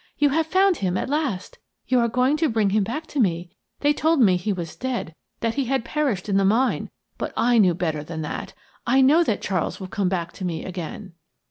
[0.17, 3.51] You have found him at last; you are going to bring him back to me.
[3.81, 6.89] They told me he was dead, that he had perished in the mine;
[7.19, 8.53] but I knew better than that.
[8.87, 11.13] I know that Charles will come back to me again."